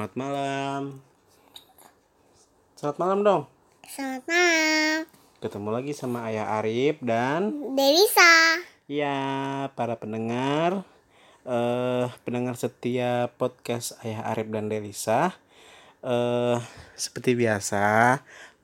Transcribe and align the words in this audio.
Selamat 0.00 0.16
malam. 0.16 0.82
Selamat 2.74 2.96
malam 2.98 3.18
dong. 3.22 3.42
Selamat 3.86 4.24
malam, 4.26 4.98
Ketemu 5.38 5.68
lagi 5.70 5.92
sama 5.94 6.26
Ayah 6.26 6.58
Arif 6.58 6.98
dan 6.98 7.54
Delisa. 7.78 8.58
ya 8.90 9.18
para 9.78 9.94
pendengar 10.00 10.82
eh 11.46 12.10
pendengar 12.26 12.58
setia 12.58 13.30
podcast 13.38 13.94
Ayah 14.02 14.34
Arif 14.34 14.50
dan 14.50 14.66
Delisa. 14.66 15.36
Eh 16.02 16.58
seperti 16.98 17.38
biasa, 17.38 18.18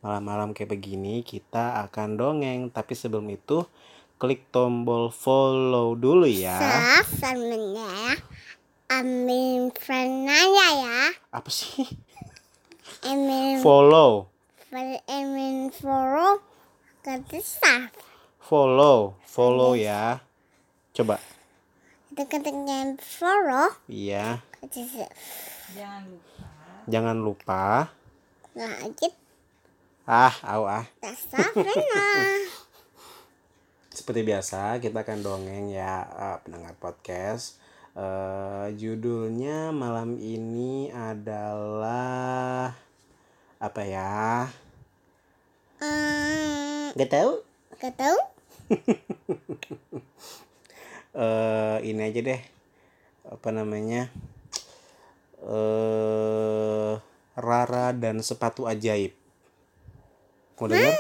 malam-malam 0.07 0.55
kayak 0.55 0.71
begini 0.71 1.27
kita 1.27 1.83
akan 1.91 2.15
dongeng, 2.15 2.71
tapi 2.71 2.95
sebelum 2.95 3.27
itu 3.27 3.67
klik 4.23 4.47
tombol 4.55 5.11
follow 5.11 5.99
dulu 5.99 6.31
ya. 6.31 7.03
Sebenarnya 7.03 8.15
Amin 8.87 9.75
Fernanda 9.75 10.63
ya. 10.79 11.11
Apa 11.35 11.51
sih? 11.51 11.83
Amin 13.03 13.59
Follow. 13.59 14.31
Amin 15.11 15.75
Foro 15.75 16.39
kata 17.03 17.43
staff. 17.43 17.91
Follow, 18.39 19.19
follow 19.27 19.75
ya. 19.75 20.23
Coba. 20.95 21.19
Dekat-dekat 22.15 23.03
Foro 23.03 23.75
Iya. 23.91 24.39
kata 24.63 24.81
staff. 24.87 25.11
Jangan 26.87 27.19
lupa. 27.19 27.91
Ngajit 28.55 29.26
Ah, 30.07 30.31
au 30.47 30.71
ah. 30.71 30.87
Seperti 33.91 34.23
biasa, 34.23 34.79
kita 34.79 35.03
akan 35.03 35.19
dongeng 35.19 35.67
ya 35.75 36.07
eh, 36.07 36.39
pendengar 36.47 36.79
podcast. 36.79 37.59
Eh, 37.99 38.71
judulnya 38.79 39.75
malam 39.75 40.15
ini 40.23 40.95
adalah 40.95 42.71
apa 43.59 43.83
ya? 43.83 44.47
Hmm, 45.83 46.95
Gak 46.95 47.11
tahu. 47.11 47.43
gak 47.83 47.95
tahu? 47.99 48.19
Eh, 51.17 51.79
ini 51.89 52.13
aja 52.13 52.21
deh. 52.21 52.43
Apa 53.25 53.49
namanya? 53.49 54.13
Eh, 55.41 56.93
Rara 57.33 57.97
dan 57.97 58.21
sepatu 58.21 58.69
ajaib. 58.69 59.17
Mau 60.57 60.67
dengar? 60.73 60.95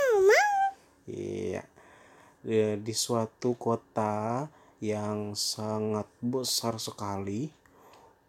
Iya. 1.08 1.62
Di- 2.44 2.78
Di 2.82 2.94
suatu 2.94 3.56
kota 3.56 4.46
yang 4.78 5.32
sangat 5.32 6.04
besar 6.20 6.76
sekali, 6.76 7.48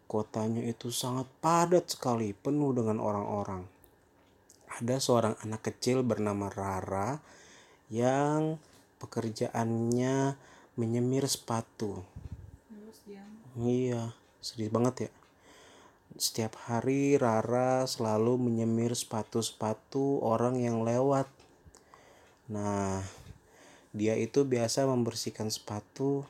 kotanya 0.08 0.64
itu 0.64 0.88
sangat 0.88 1.28
padat 1.44 1.92
sekali, 1.92 2.32
penuh 2.32 2.72
dengan 2.72 2.98
orang-orang. 2.98 3.62
Ada 4.80 4.96
seorang 4.98 5.34
anak 5.44 5.68
kecil 5.68 6.00
bernama 6.00 6.48
Rara 6.48 7.20
yang 7.92 8.56
pekerjaannya 8.98 10.36
menyemir 10.78 11.24
sepatu. 11.28 12.02
Iya, 13.58 14.14
sedih 14.40 14.70
banget 14.70 14.94
ya. 15.06 15.10
Setiap 16.18 16.58
hari 16.66 17.14
Rara 17.14 17.86
selalu 17.86 18.42
menyemir 18.42 18.90
sepatu-sepatu 18.90 20.18
orang 20.18 20.58
yang 20.58 20.82
lewat. 20.82 21.30
Nah, 22.50 23.06
dia 23.94 24.18
itu 24.18 24.42
biasa 24.42 24.82
membersihkan 24.90 25.46
sepatu 25.46 26.26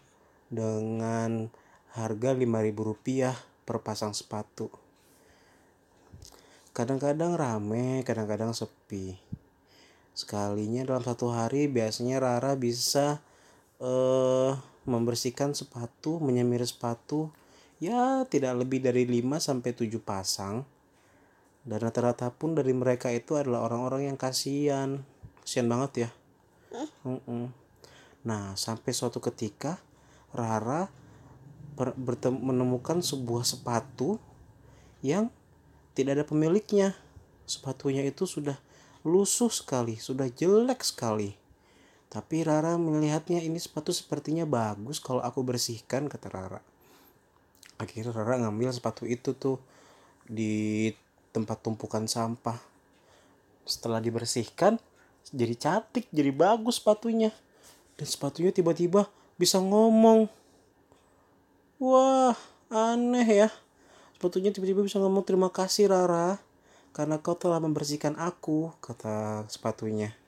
dengan 0.52 1.48
harga 1.96 2.36
5.000 2.36 2.44
rupiah 2.76 3.32
per 3.64 3.80
pasang 3.80 4.12
sepatu. 4.12 4.68
Kadang-kadang 6.76 7.40
rame, 7.40 8.04
kadang-kadang 8.04 8.52
sepi. 8.52 9.16
Sekalinya 10.12 10.84
dalam 10.84 11.00
satu 11.00 11.32
hari 11.32 11.64
biasanya 11.64 12.20
Rara 12.20 12.60
bisa 12.60 13.24
eh 13.80 14.52
membersihkan 14.84 15.56
sepatu, 15.56 16.20
menyemir 16.20 16.60
sepatu 16.68 17.32
ya 17.78 18.26
tidak 18.26 18.58
lebih 18.62 18.82
dari 18.82 19.06
5 19.06 19.38
sampai 19.38 19.70
7 19.74 19.98
pasang. 20.02 20.66
Dan 21.68 21.78
rata-rata 21.84 22.32
pun 22.32 22.54
dari 22.54 22.72
mereka 22.72 23.12
itu 23.12 23.34
adalah 23.34 23.66
orang-orang 23.66 24.08
yang 24.08 24.16
kasihan. 24.16 25.02
Kasihan 25.42 25.68
banget 25.68 26.08
ya. 26.08 26.10
Mm-mm. 27.04 27.50
Nah, 28.24 28.56
sampai 28.56 28.92
suatu 28.92 29.20
ketika 29.20 29.80
Rara 30.32 30.90
menemukan 32.34 32.98
sebuah 32.98 33.46
sepatu 33.46 34.18
yang 35.00 35.30
tidak 35.94 36.22
ada 36.22 36.24
pemiliknya. 36.26 36.98
Sepatunya 37.48 38.04
itu 38.04 38.28
sudah 38.28 38.58
lusuh 39.06 39.48
sekali, 39.48 39.96
sudah 39.96 40.28
jelek 40.28 40.82
sekali. 40.82 41.32
Tapi 42.08 42.44
Rara 42.44 42.80
melihatnya 42.80 43.44
ini 43.44 43.60
sepatu 43.60 43.92
sepertinya 43.92 44.48
bagus 44.48 44.98
kalau 45.00 45.20
aku 45.20 45.44
bersihkan, 45.44 46.08
kata 46.08 46.28
Rara. 46.32 46.60
Akhirnya 47.78 48.10
Rara 48.10 48.42
ngambil 48.42 48.74
sepatu 48.74 49.06
itu 49.06 49.38
tuh 49.38 49.62
di 50.26 50.90
tempat 51.30 51.62
tumpukan 51.62 52.04
sampah. 52.10 52.58
Setelah 53.62 54.02
dibersihkan, 54.02 54.82
jadi 55.30 55.54
cantik, 55.54 56.10
jadi 56.10 56.34
bagus 56.34 56.82
sepatunya. 56.82 57.30
Dan 57.94 58.06
sepatunya 58.10 58.50
tiba-tiba 58.50 59.06
bisa 59.38 59.62
ngomong. 59.62 60.26
Wah, 61.78 62.34
aneh 62.66 63.46
ya. 63.46 63.48
Sepatunya 64.18 64.50
tiba-tiba 64.50 64.82
bisa 64.82 64.98
ngomong 64.98 65.22
terima 65.22 65.46
kasih 65.54 65.86
Rara. 65.86 66.42
Karena 66.90 67.22
kau 67.22 67.38
telah 67.38 67.62
membersihkan 67.62 68.18
aku, 68.18 68.74
kata 68.82 69.46
sepatunya. 69.46 70.18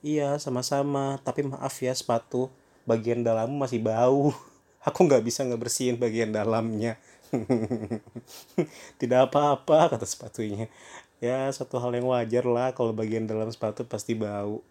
Iya, 0.00 0.40
sama-sama. 0.40 1.20
Tapi 1.20 1.44
maaf 1.44 1.76
ya 1.84 1.92
sepatu, 1.92 2.48
bagian 2.88 3.20
dalammu 3.20 3.60
masih 3.60 3.84
bau. 3.84 4.32
Aku 4.86 5.04
nggak 5.06 5.26
bisa 5.26 5.42
ngebersihin 5.42 5.98
bagian 5.98 6.30
dalamnya. 6.30 6.94
Tidak 9.00 9.20
apa-apa, 9.26 9.98
kata 9.98 10.06
sepatunya. 10.06 10.70
Ya, 11.18 11.50
satu 11.50 11.82
hal 11.82 11.90
yang 11.96 12.06
wajar 12.06 12.44
lah 12.46 12.70
kalau 12.76 12.94
bagian 12.94 13.26
dalam 13.26 13.50
sepatu 13.50 13.82
pasti 13.82 14.14
bau. 14.14 14.62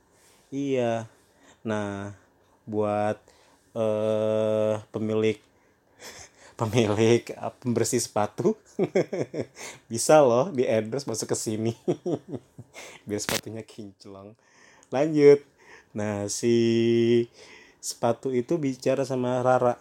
Iya. 0.53 1.09
Nah, 1.67 2.15
buat 2.65 3.19
eh 3.75 4.75
pemilik 4.89 5.35
pemilik 6.59 7.21
eh, 7.27 7.53
pembersih 7.59 7.99
sepatu 7.99 8.55
bisa 9.91 10.23
loh 10.23 10.47
di 10.49 10.63
endorse 10.63 11.05
masuk 11.11 11.35
ke 11.35 11.37
sini 11.37 11.75
biar 13.07 13.19
sepatunya 13.19 13.63
kinclong 13.67 14.31
lanjut 14.95 15.43
nah 15.91 16.27
si 16.31 16.55
sepatu 17.83 18.33
itu 18.33 18.57
bicara 18.57 19.03
sama 19.03 19.43
Rara 19.43 19.75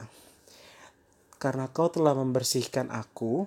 karena 1.44 1.68
kau 1.68 1.92
telah 1.92 2.16
membersihkan 2.16 2.88
aku 2.88 3.44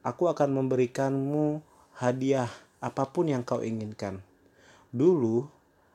aku 0.00 0.24
akan 0.32 0.56
memberikanmu 0.56 1.60
hadiah 2.00 2.48
apa 2.80 3.10
pun 3.12 3.28
yang 3.28 3.44
kau 3.44 3.60
inginkan. 3.60 4.24
Dulu 4.88 5.44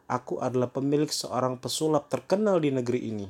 aku 0.06 0.38
adalah 0.38 0.70
pemilik 0.70 1.10
seorang 1.10 1.58
pesulap 1.58 2.14
terkenal 2.14 2.62
di 2.62 2.70
negeri 2.70 3.10
ini. 3.10 3.28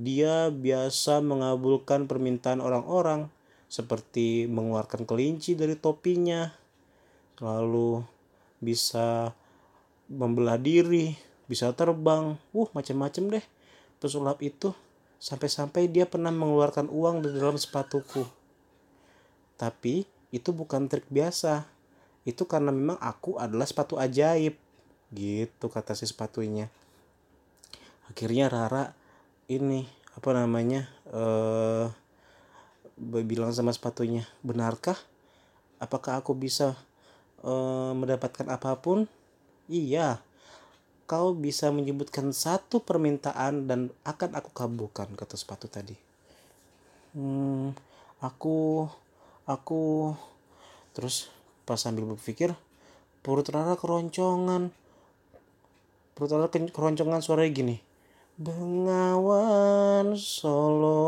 Dia 0.00 0.48
biasa 0.48 1.20
mengabulkan 1.20 2.08
permintaan 2.08 2.64
orang-orang 2.64 3.28
seperti 3.68 4.48
mengeluarkan 4.48 5.04
kelinci 5.08 5.58
dari 5.58 5.76
topinya, 5.76 6.48
lalu 7.42 8.00
bisa 8.62 9.36
membelah 10.08 10.56
diri, 10.60 11.12
bisa 11.50 11.72
terbang, 11.76 12.40
uh 12.56 12.68
macam-macam 12.72 13.40
deh 13.40 13.44
pesulap 14.00 14.40
itu. 14.40 14.70
Sampai-sampai 15.16 15.88
dia 15.88 16.04
pernah 16.04 16.30
mengeluarkan 16.30 16.92
uang 16.92 17.24
dari 17.24 17.36
dalam 17.40 17.56
sepatuku. 17.56 18.24
Tapi 19.56 20.04
itu 20.30 20.50
bukan 20.52 20.86
trik 20.86 21.08
biasa. 21.08 21.64
Itu 22.26 22.44
karena 22.44 22.74
memang 22.74 23.00
aku 23.00 23.40
adalah 23.40 23.64
sepatu 23.64 23.96
ajaib. 23.96 24.54
Gitu 25.10 25.66
kata 25.70 25.96
si 25.96 26.04
sepatunya. 26.04 26.68
Akhirnya 28.06 28.46
Rara 28.52 28.94
ini 29.46 29.86
apa 30.16 30.30
namanya 30.32 30.88
eh 31.12 31.86
bilang 32.96 33.52
sama 33.52 33.76
sepatunya 33.76 34.24
benarkah 34.40 34.96
apakah 35.76 36.24
aku 36.24 36.32
bisa 36.32 36.72
eh, 37.44 37.92
mendapatkan 37.92 38.48
apa 38.48 38.80
pun 38.80 39.04
iya 39.68 40.24
kau 41.06 41.32
bisa 41.38 41.70
menyebutkan 41.70 42.34
satu 42.34 42.82
permintaan 42.82 43.70
dan 43.70 43.94
akan 44.02 44.34
aku 44.34 44.50
kabulkan 44.50 45.14
kata 45.14 45.38
sepatu 45.38 45.70
tadi. 45.70 45.94
Hmm, 47.14 47.72
aku 48.18 48.84
aku 49.46 50.12
terus 50.92 51.30
pas 51.62 51.78
sambil 51.78 52.04
berpikir 52.04 52.52
perut 53.22 53.46
Rara 53.48 53.78
keroncongan. 53.78 54.74
Perut 56.18 56.30
Rara 56.34 56.50
keroncongan 56.50 57.22
suaranya 57.22 57.52
gini 57.54 57.76
Bengawan 58.36 60.12
Solo. 60.12 61.00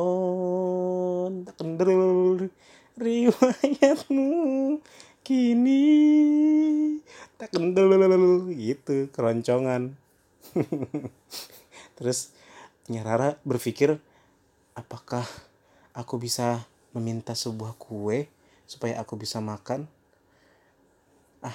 Kendel 1.60 2.48
riwayatmu 2.96 4.26
kini. 5.28 5.84
Tak 7.36 7.52
gitu 7.52 9.12
keroncongan. 9.12 9.92
Terus 12.00 12.32
Nyarara 12.88 13.36
berpikir 13.44 14.00
apakah 14.72 15.28
aku 15.92 16.16
bisa 16.16 16.64
meminta 16.96 17.36
sebuah 17.36 17.76
kue 17.76 18.32
supaya 18.64 18.96
aku 19.04 19.20
bisa 19.20 19.44
makan? 19.44 19.84
Ah 21.44 21.52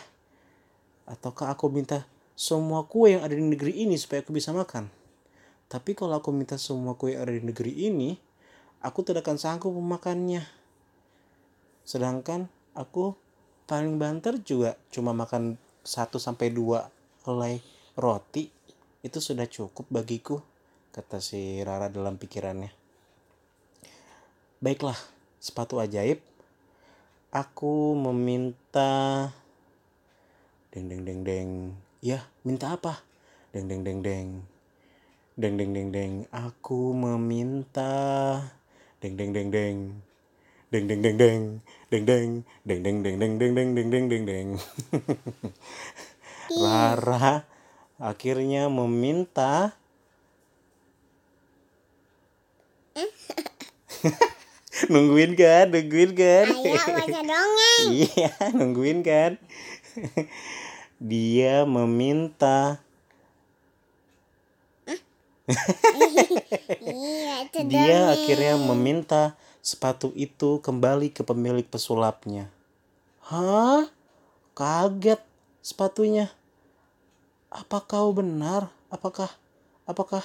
ataukah 1.09 1.49
aku 1.49 1.73
minta 1.73 2.05
semua 2.37 2.85
kue 2.85 3.17
yang 3.17 3.25
ada 3.25 3.33
di 3.33 3.41
negeri 3.41 3.81
ini 3.81 3.97
supaya 3.97 4.21
aku 4.21 4.29
bisa 4.29 4.53
makan? 4.53 4.93
Tapi 5.73 5.97
kalau 5.97 6.21
aku 6.21 6.29
minta 6.29 6.61
semua 6.61 6.93
kue 6.93 7.17
yang 7.17 7.25
ada 7.25 7.33
di 7.33 7.41
negeri 7.41 7.89
ini 7.89 8.21
aku 8.85 9.01
tidak 9.01 9.25
akan 9.25 9.41
sanggup 9.41 9.73
memakannya. 9.73 10.45
Sedangkan 11.81 12.45
aku 12.77 13.17
paling 13.65 13.95
banter 13.95 14.39
juga 14.43 14.75
cuma 14.91 15.15
makan 15.15 15.55
1 15.83 16.15
sampai 16.19 16.51
2 16.51 17.27
helai 17.27 17.63
roti 17.95 18.51
itu 19.03 19.19
sudah 19.19 19.47
cukup 19.47 19.87
bagiku 19.91 20.39
kata 20.93 21.17
si 21.19 21.59
Rara 21.65 21.89
dalam 21.89 22.21
pikirannya. 22.21 22.69
Baiklah, 24.63 24.95
sepatu 25.41 25.81
ajaib. 25.81 26.21
Aku 27.33 27.97
meminta 27.97 29.27
deng 30.71 30.87
deng 30.87 31.03
deng 31.03 31.21
deng. 31.25 31.49
Ya, 31.99 32.29
minta 32.45 32.77
apa? 32.77 33.01
Deng 33.51 33.67
deng 33.67 33.81
deng 33.81 33.99
deng. 34.05 34.27
Deng 35.33 35.57
deng 35.57 35.73
deng 35.73 35.89
deng. 35.89 36.13
Aku 36.29 36.93
meminta 36.93 37.91
deng 39.01 39.17
deng 39.17 39.33
deng 39.33 39.49
deng 39.49 39.77
deng 40.73 40.89
deng 40.89 41.01
deng 41.05 41.17
deng 41.21 41.43
deng 41.85 42.03
deng 42.09 42.41
deng 42.65 42.81
deng 42.89 42.97
deng 43.05 43.05
deng 43.21 43.37
deng 43.37 43.53
deng 43.53 43.69
deng 43.77 43.89
deng 43.93 44.05
deng 44.09 44.23
deng 44.25 44.47
Rara 46.49 47.45
akhirnya 48.01 48.73
meminta 48.73 49.77
nungguin 54.91 55.37
kan? 55.37 55.69
Nungguin 55.71 56.11
kan? 56.17 56.45
Baca 56.49 57.21
dongeng. 57.21 57.87
iya 58.09 58.33
nungguin 58.51 58.99
kan? 59.05 59.37
Dia 60.97 61.63
meminta 61.69 62.81
Iya 66.73 67.51
dia 67.67 68.15
akhirnya 68.15 68.55
meminta 68.55 69.35
sepatu 69.63 70.11
itu 70.11 70.59
kembali 70.59 71.15
ke 71.15 71.23
pemilik 71.23 71.63
pesulapnya. 71.63 72.51
Hah? 73.23 73.87
Kaget 74.51 75.23
sepatunya. 75.63 76.27
Apa 77.47 77.79
kau 77.79 78.11
benar? 78.11 78.67
Apakah 78.91 79.31
apakah 79.87 80.19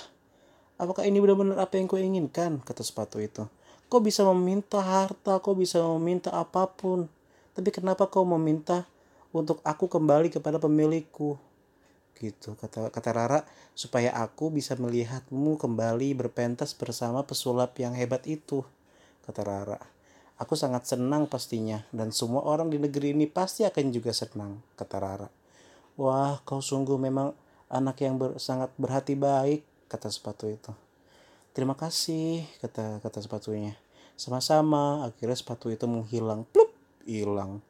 apakah 0.74 1.06
ini 1.06 1.22
benar-benar 1.22 1.62
apa 1.62 1.78
yang 1.78 1.86
kau 1.86 2.02
inginkan? 2.02 2.58
Kata 2.66 2.82
sepatu 2.82 3.22
itu. 3.22 3.46
Kau 3.86 4.02
bisa 4.02 4.26
meminta 4.26 4.82
harta 4.82 5.38
kau 5.38 5.54
bisa 5.54 5.78
meminta 5.86 6.34
apa 6.34 6.66
pun. 6.66 7.06
Tapi 7.54 7.70
kenapa 7.70 8.10
kau 8.10 8.26
meminta 8.26 8.90
untuk 9.30 9.62
aku 9.62 9.86
kembali 9.86 10.34
kepada 10.34 10.58
pemilikku? 10.58 11.38
Gitu 12.18 12.58
kata 12.58 12.90
kata 12.90 13.10
Rara 13.14 13.40
supaya 13.78 14.10
aku 14.18 14.50
bisa 14.50 14.74
melihatmu 14.74 15.54
kembali 15.62 16.18
berpentas 16.18 16.74
bersama 16.74 17.22
pesulap 17.22 17.78
yang 17.78 17.94
hebat 17.94 18.26
itu 18.26 18.66
kata 19.28 19.44
Rara. 19.44 19.78
Aku 20.40 20.56
sangat 20.56 20.88
senang 20.88 21.28
pastinya 21.28 21.84
dan 21.92 22.08
semua 22.16 22.48
orang 22.48 22.72
di 22.72 22.80
negeri 22.80 23.12
ini 23.12 23.28
pasti 23.28 23.68
akan 23.68 23.92
juga 23.92 24.16
senang 24.16 24.64
kata 24.80 24.96
Rara. 24.96 25.28
Wah 26.00 26.40
kau 26.48 26.64
sungguh 26.64 26.96
memang 26.96 27.36
anak 27.68 28.00
yang 28.00 28.16
ber- 28.16 28.40
sangat 28.40 28.72
berhati 28.80 29.12
baik 29.12 29.68
kata 29.92 30.08
sepatu 30.08 30.48
itu. 30.48 30.72
Terima 31.52 31.76
kasih 31.76 32.48
kata 32.64 33.04
kata 33.04 33.18
sepatunya. 33.20 33.76
Sama-sama 34.16 35.04
akhirnya 35.04 35.36
sepatu 35.36 35.68
itu 35.68 35.84
menghilang 35.84 36.48
plup 36.48 36.72
hilang. 37.04 37.60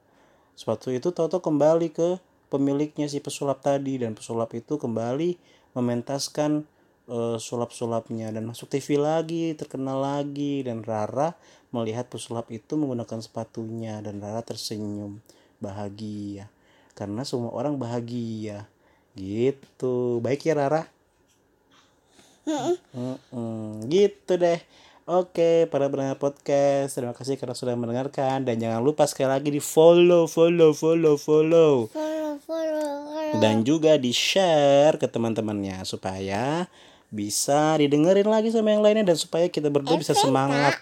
Sepatu 0.55 0.94
itu 0.94 1.10
tahu-tahu 1.10 1.43
kembali 1.43 1.90
ke 1.90 2.22
pemiliknya 2.52 3.08
si 3.08 3.19
pesulap 3.19 3.60
tadi 3.64 4.00
dan 4.00 4.14
pesulap 4.16 4.52
itu 4.55 4.76
kembali 4.76 5.37
mementaskan 5.72 6.64
eh, 7.08 7.38
sulap-sulapnya. 7.40 8.31
Dan 8.31 8.46
masuk 8.46 8.69
TV 8.69 9.00
lagi 9.00 9.56
terkenal 9.56 9.99
lagi. 10.05 10.62
Dan 10.62 10.84
Rara 10.84 11.34
melihat 11.72 12.06
pesulap 12.06 12.52
itu 12.52 12.76
menggunakan 12.76 13.25
sepatunya. 13.25 14.05
Dan 14.05 14.20
Rara 14.20 14.44
tersenyum 14.44 15.25
bahagia. 15.58 16.52
Karena 16.93 17.25
semua 17.25 17.50
orang 17.56 17.81
bahagia. 17.81 18.69
Gitu. 19.16 20.20
Baik 20.20 20.46
ya 20.46 20.55
Rara? 20.55 20.84
Mm-mm, 22.49 23.84
gitu 23.93 24.40
deh. 24.40 24.60
Oke, 25.08 25.64
para 25.72 25.88
pendengar 25.88 26.20
podcast, 26.20 26.93
terima 26.96 27.16
kasih 27.16 27.40
karena 27.40 27.56
sudah 27.56 27.76
mendengarkan. 27.76 28.44
Dan 28.44 28.60
jangan 28.60 28.81
lupa 28.84 29.08
sekali 29.08 29.28
lagi 29.28 29.49
di 29.52 29.60
follow, 29.60 30.28
follow, 30.28 30.76
follow, 30.76 31.16
follow. 31.16 31.88
Follow, 31.88 32.37
follow, 32.44 32.93
follow. 33.08 33.40
dan 33.40 33.60
juga 33.64 34.00
di 34.00 34.12
share 34.12 34.96
ke 34.96 35.05
teman-temannya 35.05 35.84
supaya 35.84 36.64
bisa 37.08 37.81
didengerin 37.81 38.28
lagi 38.28 38.52
sama 38.52 38.72
yang 38.72 38.84
lainnya 38.84 39.12
dan 39.12 39.16
supaya 39.16 39.49
kita 39.49 39.72
berdua 39.72 39.96
bisa 39.96 40.12
semangat. 40.12 40.76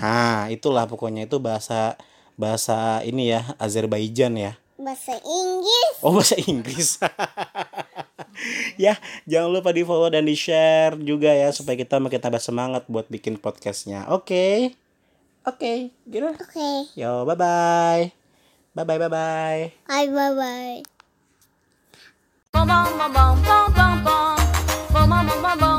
Nah, 0.00 0.48
itulah 0.48 0.88
pokoknya 0.88 1.28
itu 1.28 1.36
bahasa 1.36 2.00
bahasa 2.34 3.04
ini 3.04 3.30
ya 3.30 3.54
Azerbaijan 3.60 4.34
ya. 4.34 4.52
bahasa 4.74 5.14
Inggris. 5.22 5.94
Oh 6.02 6.10
bahasa 6.12 6.36
Inggris. 6.40 6.98
ya 8.84 8.98
jangan 9.24 9.50
lupa 9.54 9.70
di 9.70 9.86
follow 9.86 10.10
dan 10.10 10.26
di 10.26 10.34
share 10.34 10.98
juga 10.98 11.30
ya 11.30 11.54
supaya 11.54 11.78
kita 11.78 12.02
makin 12.02 12.18
tambah 12.18 12.42
semangat 12.42 12.82
buat 12.90 13.06
bikin 13.06 13.38
podcastnya. 13.38 14.10
Oke, 14.10 14.74
oke, 15.46 15.94
gitu. 16.10 16.26
Oke. 16.26 16.90
Yo 16.98 17.22
bye 17.22 17.38
bye, 17.38 18.10
bye 18.74 18.84
bye 18.84 18.98
bye 18.98 19.10
bye. 19.12 19.62
Bye 19.86 20.10
bye 20.10 20.32
bye. 20.34 20.93
bom 22.54 22.66
bom 22.68 22.98
bom 22.98 23.12
bom 23.12 23.38
bom 23.44 23.72
bom 23.76 24.04
bom 24.04 24.36
bom 24.92 25.26
bom 25.26 25.42
bom 25.42 25.58
bom 25.60 25.73